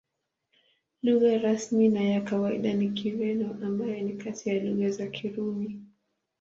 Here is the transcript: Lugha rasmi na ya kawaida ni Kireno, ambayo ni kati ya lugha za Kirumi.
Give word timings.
Lugha 1.03 1.37
rasmi 1.37 1.89
na 1.89 2.01
ya 2.01 2.23
kawaida 2.25 2.73
ni 2.73 2.89
Kireno, 2.89 3.57
ambayo 3.63 4.01
ni 4.01 4.13
kati 4.13 4.49
ya 4.49 4.63
lugha 4.63 4.91
za 4.91 5.07
Kirumi. 5.07 5.81